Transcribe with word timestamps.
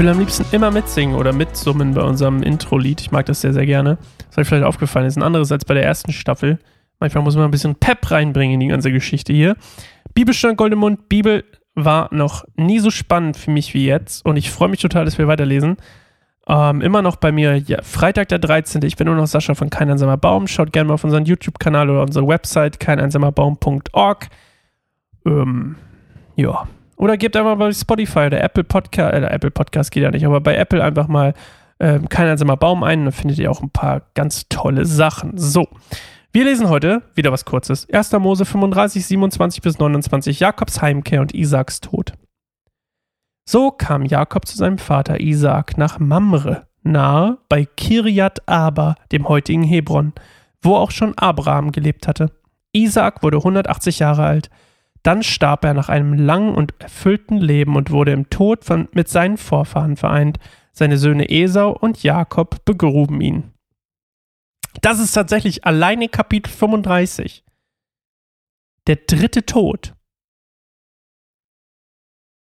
will 0.00 0.08
am 0.08 0.18
liebsten 0.18 0.46
immer 0.52 0.70
mitsingen 0.70 1.14
oder 1.14 1.34
mitsummen 1.34 1.92
bei 1.92 2.00
unserem 2.00 2.42
Intro-Lied. 2.42 3.02
Ich 3.02 3.10
mag 3.10 3.26
das 3.26 3.42
sehr, 3.42 3.52
sehr 3.52 3.66
gerne. 3.66 3.98
Das 4.28 4.38
euch 4.38 4.48
vielleicht 4.48 4.64
aufgefallen. 4.64 5.04
Das 5.04 5.12
ist 5.12 5.18
ein 5.18 5.22
anderes 5.22 5.52
als 5.52 5.66
bei 5.66 5.74
der 5.74 5.84
ersten 5.84 6.12
Staffel. 6.12 6.58
Manchmal 7.00 7.22
muss 7.22 7.36
man 7.36 7.44
ein 7.44 7.50
bisschen 7.50 7.74
Pep 7.74 8.10
reinbringen 8.10 8.54
in 8.54 8.60
die 8.60 8.68
ganze 8.68 8.92
Geschichte 8.92 9.34
hier. 9.34 9.56
Bibelstand 10.14 10.56
Goldemund. 10.56 11.10
Bibel 11.10 11.44
war 11.74 12.08
noch 12.14 12.46
nie 12.56 12.78
so 12.78 12.90
spannend 12.90 13.36
für 13.36 13.50
mich 13.50 13.74
wie 13.74 13.84
jetzt. 13.84 14.24
Und 14.24 14.38
ich 14.38 14.50
freue 14.50 14.70
mich 14.70 14.80
total, 14.80 15.04
dass 15.04 15.18
wir 15.18 15.28
weiterlesen. 15.28 15.76
Ähm, 16.48 16.80
immer 16.80 17.02
noch 17.02 17.16
bei 17.16 17.30
mir, 17.30 17.58
ja, 17.58 17.82
Freitag 17.82 18.28
der 18.30 18.38
13. 18.38 18.80
Ich 18.84 18.96
bin 18.96 19.06
nur 19.06 19.16
noch 19.16 19.26
Sascha 19.26 19.54
von 19.54 19.68
Kein 19.68 19.90
einsamer 19.90 20.16
Baum. 20.16 20.48
Schaut 20.48 20.72
gerne 20.72 20.88
mal 20.88 20.94
auf 20.94 21.04
unseren 21.04 21.26
YouTube-Kanal 21.26 21.90
oder 21.90 22.02
unsere 22.02 22.26
Website 22.26 22.80
keineinsamerbaum.org. 22.80 24.28
Ähm, 25.26 25.76
ja. 26.36 26.66
Oder 27.00 27.16
gebt 27.16 27.34
einfach 27.34 27.56
bei 27.56 27.72
Spotify 27.72 28.26
oder 28.26 28.42
Apple 28.42 28.62
Podcast, 28.62 29.14
äh, 29.14 29.24
Apple 29.24 29.50
Podcast 29.50 29.90
geht 29.90 30.02
ja 30.02 30.10
nicht, 30.10 30.26
aber 30.26 30.42
bei 30.42 30.54
Apple 30.54 30.84
einfach 30.84 31.08
mal 31.08 31.32
ähm, 31.80 32.10
Kein 32.10 32.28
einsamer 32.28 32.58
Baum 32.58 32.82
ein. 32.84 33.06
Dann 33.06 33.12
findet 33.12 33.38
ihr 33.38 33.50
auch 33.50 33.62
ein 33.62 33.70
paar 33.70 34.02
ganz 34.12 34.50
tolle 34.50 34.84
Sachen. 34.84 35.38
So. 35.38 35.66
Wir 36.30 36.44
lesen 36.44 36.68
heute 36.68 37.02
wieder 37.14 37.32
was 37.32 37.46
Kurzes. 37.46 37.88
1. 37.90 38.12
Mose 38.12 38.44
35, 38.44 39.06
27 39.06 39.62
bis 39.62 39.78
29, 39.78 40.40
Jakobs 40.40 40.82
Heimkehr 40.82 41.22
und 41.22 41.34
Isaaks 41.34 41.80
Tod. 41.80 42.12
So 43.48 43.70
kam 43.70 44.04
Jakob 44.04 44.46
zu 44.46 44.58
seinem 44.58 44.76
Vater 44.76 45.20
Isaak 45.20 45.78
nach 45.78 45.98
Mamre, 45.98 46.66
nahe 46.82 47.38
bei 47.48 47.64
Kirjat 47.64 48.46
Aba, 48.46 48.94
dem 49.10 49.26
heutigen 49.26 49.62
Hebron, 49.62 50.12
wo 50.60 50.76
auch 50.76 50.90
schon 50.90 51.16
Abraham 51.16 51.72
gelebt 51.72 52.06
hatte. 52.06 52.30
Isaak 52.72 53.22
wurde 53.22 53.38
180 53.38 54.00
Jahre 54.00 54.24
alt. 54.24 54.50
Dann 55.02 55.22
starb 55.22 55.64
er 55.64 55.74
nach 55.74 55.88
einem 55.88 56.14
langen 56.14 56.54
und 56.54 56.74
erfüllten 56.80 57.38
Leben 57.38 57.76
und 57.76 57.90
wurde 57.90 58.12
im 58.12 58.28
Tod 58.28 58.64
von, 58.64 58.88
mit 58.92 59.08
seinen 59.08 59.38
Vorfahren 59.38 59.96
vereint. 59.96 60.38
Seine 60.72 60.98
Söhne 60.98 61.30
Esau 61.30 61.70
und 61.72 62.02
Jakob 62.02 62.64
begruben 62.64 63.20
ihn. 63.20 63.52
Das 64.82 65.00
ist 65.00 65.12
tatsächlich 65.12 65.64
alleine 65.64 66.08
Kapitel 66.08 66.50
35. 66.50 67.44
Der 68.86 68.96
dritte 68.96 69.44
Tod. 69.44 69.94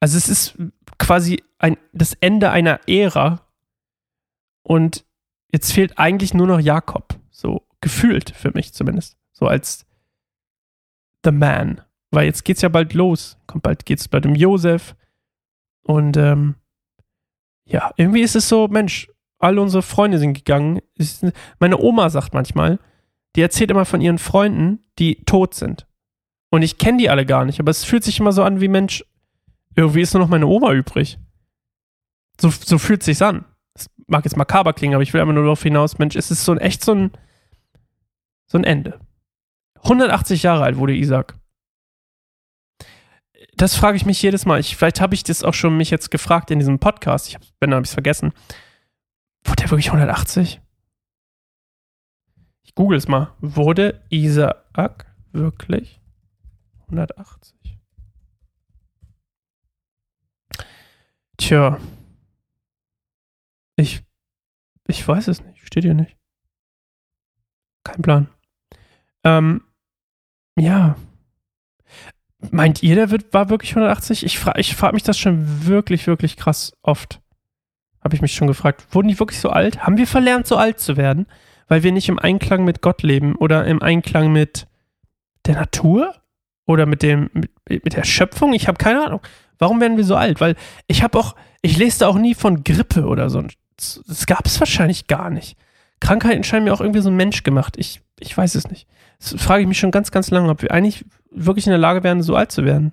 Also 0.00 0.18
es 0.18 0.28
ist 0.28 0.58
quasi 0.98 1.42
ein, 1.58 1.78
das 1.92 2.14
Ende 2.14 2.50
einer 2.50 2.80
Ära 2.86 3.46
und 4.62 5.06
jetzt 5.50 5.72
fehlt 5.72 5.98
eigentlich 5.98 6.34
nur 6.34 6.46
noch 6.46 6.60
Jakob. 6.60 7.18
So 7.30 7.66
gefühlt 7.80 8.30
für 8.30 8.50
mich 8.52 8.74
zumindest. 8.74 9.16
So 9.32 9.46
als 9.46 9.86
The 11.24 11.32
Man. 11.32 11.80
Weil 12.14 12.26
jetzt 12.26 12.44
geht's 12.44 12.62
ja 12.62 12.68
bald 12.68 12.94
los. 12.94 13.38
Kommt 13.46 13.62
bald, 13.62 13.84
geht's 13.86 14.08
bald 14.08 14.26
um 14.26 14.34
Josef. 14.34 14.94
Und 15.82 16.16
ähm, 16.16 16.54
ja, 17.66 17.90
irgendwie 17.96 18.22
ist 18.22 18.36
es 18.36 18.48
so, 18.48 18.68
Mensch, 18.68 19.08
all 19.38 19.58
unsere 19.58 19.82
Freunde 19.82 20.18
sind 20.18 20.34
gegangen. 20.34 20.80
Meine 21.58 21.78
Oma 21.78 22.10
sagt 22.10 22.34
manchmal, 22.34 22.78
die 23.36 23.42
erzählt 23.42 23.70
immer 23.70 23.84
von 23.84 24.00
ihren 24.00 24.18
Freunden, 24.18 24.80
die 24.98 25.16
tot 25.24 25.54
sind. 25.54 25.86
Und 26.50 26.62
ich 26.62 26.78
kenne 26.78 26.98
die 26.98 27.10
alle 27.10 27.26
gar 27.26 27.44
nicht, 27.44 27.58
aber 27.60 27.70
es 27.70 27.84
fühlt 27.84 28.04
sich 28.04 28.20
immer 28.20 28.32
so 28.32 28.44
an 28.44 28.60
wie 28.60 28.68
Mensch, 28.68 29.04
irgendwie 29.74 30.02
ist 30.02 30.14
nur 30.14 30.22
noch 30.22 30.30
meine 30.30 30.46
Oma 30.46 30.72
übrig. 30.72 31.18
So, 32.40 32.50
so 32.50 32.78
fühlt 32.78 33.00
es 33.00 33.06
sich 33.06 33.22
an. 33.22 33.44
Das 33.74 33.90
mag 34.06 34.24
jetzt 34.24 34.36
makaber 34.36 34.72
klingen, 34.72 34.94
aber 34.94 35.02
ich 35.02 35.12
will 35.12 35.20
einfach 35.20 35.34
nur 35.34 35.42
darauf 35.42 35.62
hinaus, 35.62 35.98
Mensch, 35.98 36.14
es 36.14 36.30
ist 36.30 36.44
so 36.44 36.52
ein 36.52 36.58
echt 36.58 36.84
so 36.84 36.92
ein, 36.92 37.10
so 38.46 38.56
ein 38.56 38.64
Ende. 38.64 39.00
180 39.82 40.44
Jahre 40.44 40.62
alt 40.62 40.76
wurde 40.76 40.94
Isaac. 40.94 41.34
Das 43.56 43.76
frage 43.76 43.96
ich 43.96 44.06
mich 44.06 44.20
jedes 44.20 44.46
Mal. 44.46 44.60
Ich, 44.60 44.76
vielleicht 44.76 45.00
habe 45.00 45.14
ich 45.14 45.22
das 45.22 45.44
auch 45.44 45.54
schon 45.54 45.76
mich 45.76 45.90
jetzt 45.90 46.10
gefragt 46.10 46.50
in 46.50 46.58
diesem 46.58 46.78
Podcast. 46.78 47.28
Ich 47.28 47.36
habe 47.36 47.44
ich 47.44 47.88
es 47.88 47.94
vergessen. 47.94 48.32
Wurde 49.44 49.62
der 49.62 49.70
wirklich 49.70 49.86
180? 49.88 50.60
Ich 52.62 52.74
google 52.74 52.98
es 52.98 53.06
mal. 53.08 53.32
Wurde 53.40 54.02
Isaac 54.10 55.06
wirklich 55.32 56.00
180? 56.88 57.78
Tja. 61.36 61.78
Ich. 63.76 64.02
Ich 64.86 65.06
weiß 65.06 65.28
es 65.28 65.42
nicht. 65.42 65.66
Steht 65.66 65.84
hier 65.84 65.94
nicht. 65.94 66.16
Kein 67.84 68.02
Plan. 68.02 68.28
Ähm. 69.24 69.62
Ja. 70.56 70.96
Meint 72.50 72.82
ihr, 72.82 72.94
der 72.94 73.10
wird, 73.10 73.32
war 73.32 73.50
wirklich 73.50 73.72
180? 73.72 74.24
Ich 74.24 74.38
frage 74.38 74.60
ich 74.60 74.74
frag 74.74 74.92
mich 74.92 75.02
das 75.02 75.18
schon 75.18 75.66
wirklich, 75.66 76.06
wirklich 76.06 76.36
krass 76.36 76.72
oft. 76.82 77.20
Habe 78.02 78.14
ich 78.14 78.22
mich 78.22 78.34
schon 78.34 78.48
gefragt. 78.48 78.86
Wurden 78.90 79.08
die 79.08 79.18
wirklich 79.18 79.40
so 79.40 79.50
alt? 79.50 79.86
Haben 79.86 79.96
wir 79.96 80.06
verlernt, 80.06 80.46
so 80.46 80.56
alt 80.56 80.78
zu 80.78 80.96
werden? 80.96 81.26
Weil 81.68 81.82
wir 81.82 81.92
nicht 81.92 82.08
im 82.08 82.18
Einklang 82.18 82.64
mit 82.64 82.82
Gott 82.82 83.02
leben 83.02 83.34
oder 83.36 83.64
im 83.64 83.82
Einklang 83.82 84.32
mit 84.32 84.66
der 85.46 85.54
Natur? 85.54 86.14
Oder 86.66 86.86
mit 86.86 87.02
dem, 87.02 87.30
mit, 87.32 87.50
mit 87.68 87.94
der 87.94 88.04
Schöpfung? 88.04 88.54
Ich 88.54 88.68
habe 88.68 88.78
keine 88.78 89.04
Ahnung. 89.04 89.20
Warum 89.58 89.80
werden 89.80 89.96
wir 89.96 90.04
so 90.04 90.16
alt? 90.16 90.40
Weil 90.40 90.56
ich 90.86 91.02
habe 91.02 91.18
auch, 91.18 91.34
ich 91.62 91.76
lese 91.76 92.00
da 92.00 92.08
auch 92.08 92.18
nie 92.18 92.34
von 92.34 92.64
Grippe 92.64 93.04
oder 93.04 93.30
so. 93.30 93.42
Das 93.76 94.26
gab 94.26 94.46
es 94.46 94.60
wahrscheinlich 94.60 95.06
gar 95.06 95.30
nicht. 95.30 95.56
Krankheiten 96.00 96.44
scheinen 96.44 96.64
mir 96.64 96.72
auch 96.72 96.80
irgendwie 96.80 97.00
so 97.00 97.10
ein 97.10 97.16
Mensch 97.16 97.42
gemacht. 97.42 97.76
Ich, 97.78 98.00
ich 98.18 98.36
weiß 98.36 98.54
es 98.54 98.68
nicht. 98.68 98.86
Frage 99.32 99.62
ich 99.62 99.68
mich 99.68 99.78
schon 99.78 99.90
ganz, 99.90 100.10
ganz 100.10 100.30
lange, 100.30 100.50
ob 100.50 100.62
wir 100.62 100.70
eigentlich 100.70 101.04
wirklich 101.30 101.66
in 101.66 101.70
der 101.70 101.78
Lage 101.78 102.02
wären, 102.02 102.22
so 102.22 102.36
alt 102.36 102.52
zu 102.52 102.64
werden. 102.64 102.92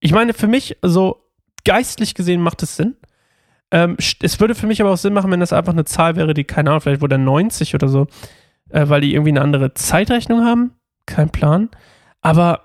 Ich 0.00 0.12
meine, 0.12 0.32
für 0.32 0.46
mich, 0.46 0.76
so 0.82 1.24
geistlich 1.64 2.14
gesehen, 2.14 2.40
macht 2.40 2.62
es 2.62 2.76
Sinn. 2.76 2.96
Ähm, 3.70 3.96
es 3.98 4.40
würde 4.40 4.54
für 4.54 4.66
mich 4.66 4.80
aber 4.80 4.90
auch 4.92 4.96
Sinn 4.96 5.12
machen, 5.12 5.30
wenn 5.30 5.40
das 5.40 5.52
einfach 5.52 5.72
eine 5.72 5.84
Zahl 5.84 6.16
wäre, 6.16 6.34
die, 6.34 6.44
keine 6.44 6.70
Ahnung, 6.70 6.80
vielleicht 6.80 7.02
wurde 7.02 7.18
90 7.18 7.74
oder 7.74 7.88
so, 7.88 8.06
äh, 8.70 8.88
weil 8.88 9.02
die 9.02 9.12
irgendwie 9.12 9.30
eine 9.30 9.42
andere 9.42 9.74
Zeitrechnung 9.74 10.44
haben. 10.44 10.72
Kein 11.06 11.30
Plan. 11.30 11.68
Aber 12.20 12.62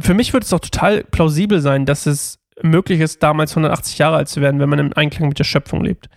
für 0.00 0.14
mich 0.14 0.32
würde 0.32 0.44
es 0.44 0.50
doch 0.50 0.60
total 0.60 1.04
plausibel 1.04 1.60
sein, 1.60 1.86
dass 1.86 2.06
es 2.06 2.38
möglich 2.62 3.00
ist, 3.00 3.22
damals 3.22 3.52
180 3.52 3.98
Jahre 3.98 4.16
alt 4.16 4.28
zu 4.28 4.40
werden, 4.40 4.60
wenn 4.60 4.68
man 4.68 4.78
im 4.78 4.92
Einklang 4.94 5.28
mit 5.28 5.38
der 5.38 5.44
Schöpfung 5.44 5.82
lebt. 5.82 6.08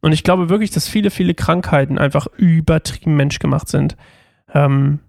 Und 0.00 0.12
ich 0.12 0.22
glaube 0.22 0.48
wirklich, 0.48 0.70
dass 0.70 0.88
viele, 0.88 1.10
viele 1.10 1.34
Krankheiten 1.34 1.98
einfach 1.98 2.26
übertrieben 2.36 3.16
menschgemacht 3.16 3.68
sind. 3.68 3.96
Ähm, 4.54 5.00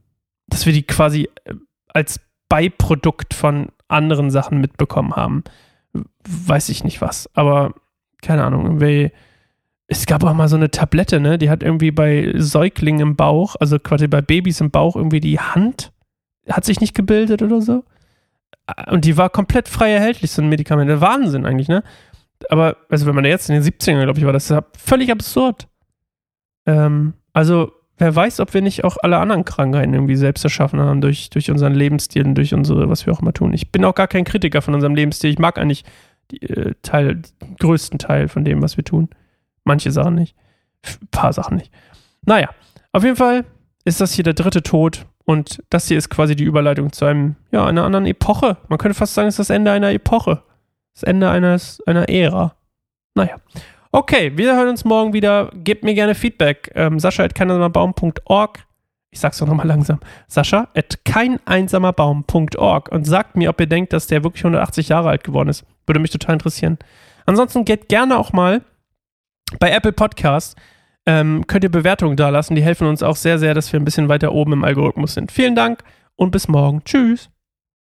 dass 0.50 0.66
wir 0.66 0.74
die 0.74 0.84
quasi 0.84 1.30
äh, 1.46 1.56
als 1.88 2.20
Beiprodukt 2.50 3.34
von 3.34 3.70
anderen 3.88 4.32
Sachen 4.32 4.60
mitbekommen 4.60 5.16
haben. 5.16 5.44
Weiß 6.28 6.70
ich 6.70 6.84
nicht 6.84 7.02
was. 7.02 7.30
Aber 7.36 7.74
keine 8.22 8.44
Ahnung, 8.44 8.66
irgendwie. 8.66 9.12
Es 9.92 10.06
gab 10.06 10.24
auch 10.24 10.34
mal 10.34 10.48
so 10.48 10.56
eine 10.56 10.70
Tablette, 10.70 11.20
ne? 11.20 11.40
Die 11.40 11.50
hat 11.50 11.64
irgendwie 11.64 11.90
bei 11.90 12.32
Säuglingen 12.36 13.02
im 13.02 13.16
Bauch, 13.16 13.56
also 13.60 13.80
quasi 13.80 14.08
bei 14.08 14.22
Babys 14.22 14.62
im 14.62 14.70
Bauch, 14.70 14.96
irgendwie 14.96 15.20
die 15.20 15.40
Hand 15.40 15.92
hat 16.48 16.64
sich 16.66 16.80
nicht 16.80 16.94
gebildet 16.94 17.42
oder 17.42 17.60
so 17.62 17.84
und 18.92 19.06
die 19.06 19.18
war 19.18 19.30
komplett 19.30 19.68
frei 19.68 19.92
erhältlich, 19.92 20.32
so 20.32 20.42
ein 20.42 20.50
Medikament. 20.50 21.02
Wahnsinn 21.02 21.46
eigentlich, 21.46 21.68
ne? 21.68 21.84
Aber, 22.50 22.78
also 22.90 23.06
wenn 23.06 23.16
man 23.16 23.26
jetzt 23.26 23.50
in 23.50 23.56
den 23.56 23.64
70ern, 23.64 24.04
glaube 24.04 24.20
ich, 24.20 24.26
war 24.26 24.34
das 24.34 24.54
völlig 24.78 25.12
absurd. 25.12 25.68
Ähm, 26.66 27.14
also, 27.34 27.72
wer 28.00 28.16
weiß, 28.16 28.40
ob 28.40 28.54
wir 28.54 28.62
nicht 28.62 28.84
auch 28.84 28.98
alle 29.02 29.18
anderen 29.18 29.46
Krankheiten 29.46 29.94
irgendwie 29.94 30.16
selbst 30.16 30.44
erschaffen 30.44 30.80
haben 30.80 31.02
durch, 31.02 31.30
durch 31.30 31.52
unseren 31.52 31.74
Lebensstil 31.74 32.26
und 32.26 32.36
durch 32.36 32.54
unsere, 32.54 32.90
was 32.90 33.06
wir 33.06 33.14
auch 33.14 33.22
immer 33.22 33.34
tun. 33.34 33.54
Ich 33.54 33.72
bin 33.72 33.86
auch 33.86 33.96
gar 33.96 34.08
kein 34.08 34.24
Kritiker 34.24 34.62
von 34.62 34.74
unserem 34.74 34.96
Lebensstil. 34.96 35.30
Ich 35.30 35.40
mag 35.40 35.58
eigentlich 35.58 35.84
die, 36.32 36.42
äh, 36.42 36.74
Teil, 36.82 37.22
den 37.42 37.56
größten 37.60 38.00
Teil 38.00 38.28
von 38.28 38.46
dem, 38.46 38.62
was 38.62 38.78
wir 38.78 38.84
tun. 38.84 39.10
Manche 39.64 39.92
Sachen 39.92 40.16
nicht. 40.16 40.36
Ein 40.86 41.08
paar 41.12 41.34
Sachen 41.34 41.58
nicht. 41.58 41.72
Naja, 42.26 42.50
auf 42.92 43.04
jeden 43.04 43.18
Fall 43.18 43.46
ist 43.86 44.02
das 44.02 44.14
hier 44.14 44.24
der 44.24 44.34
dritte 44.34 44.64
Tod 44.64 45.06
und 45.26 45.64
das 45.70 45.88
hier 45.88 45.98
ist 45.98 46.10
quasi 46.10 46.36
die 46.36 46.44
Überleitung 46.44 46.92
zu 46.92 47.06
einem, 47.06 47.36
ja, 47.52 47.66
einer 47.66 47.84
anderen 47.84 48.06
Epoche. 48.06 48.58
Man 48.68 48.80
könnte 48.80 48.98
fast 48.98 49.14
sagen, 49.14 49.28
es 49.28 49.36
ist 49.36 49.50
das 49.50 49.56
Ende 49.56 49.72
einer 49.72 49.92
Epoche. 49.92 50.42
Das 50.94 51.04
Ende 51.04 51.30
eines, 51.30 51.82
einer 51.86 52.10
Ära. 52.10 52.56
Naja. 53.16 53.36
Okay, 53.92 54.32
wir 54.36 54.56
hören 54.56 54.70
uns 54.70 54.86
morgen 54.86 55.14
wieder. 55.14 55.50
Gebt 55.54 55.84
mir 55.84 55.94
gerne 55.94 56.16
Feedback. 56.16 56.72
Ähm, 56.76 57.00
Sascha 57.00 57.24
at 57.24 57.36
keineinsamerbaum.org. 57.36 58.66
Ich 59.12 59.20
sag's 59.20 59.40
doch 59.40 59.48
nochmal 59.48 59.66
langsam. 59.68 60.00
Sascha 60.28 60.68
at 60.76 61.04
keineinsamerbaum.org 61.06 62.92
und 62.92 63.06
sagt 63.06 63.36
mir, 63.36 63.50
ob 63.50 63.60
ihr 63.60 63.68
denkt, 63.68 63.94
dass 63.94 64.08
der 64.08 64.24
wirklich 64.24 64.44
180 64.44 64.90
Jahre 64.90 65.10
alt 65.10 65.24
geworden 65.24 65.50
ist. 65.50 65.66
Würde 65.88 66.00
mich 66.00 66.12
total 66.12 66.34
interessieren. 66.34 66.78
Ansonsten 67.26 67.66
geht 67.66 67.90
gerne 67.90 68.20
auch 68.20 68.32
mal 68.32 68.62
bei 69.60 69.72
Apple 69.72 69.94
Podcasts 69.94 70.56
ähm, 71.10 71.48
könnt 71.48 71.64
ihr 71.64 71.72
Bewertungen 71.72 72.18
da 72.18 72.30
lassen. 72.30 72.54
Die 72.54 72.62
helfen 72.62 72.88
uns 72.88 73.02
auch 73.02 73.16
sehr, 73.16 73.40
sehr, 73.40 73.56
dass 73.56 73.74
wir 73.74 73.80
ein 73.80 73.86
bisschen 73.86 74.10
weiter 74.10 74.32
oben 74.32 74.54
im 74.54 74.64
Algorithmus 74.64 75.16
sind. 75.16 75.32
Vielen 75.32 75.56
Dank 75.56 75.84
und 76.16 76.30
bis 76.30 76.48
morgen. 76.48 76.84
Tschüss. 76.84 77.32